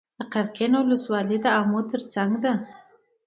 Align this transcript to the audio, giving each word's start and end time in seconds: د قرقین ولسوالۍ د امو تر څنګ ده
د 0.17 0.19
قرقین 0.33 0.73
ولسوالۍ 0.79 1.37
د 1.41 1.47
امو 1.59 1.79
تر 1.91 2.01
څنګ 2.13 2.31
ده 2.43 2.53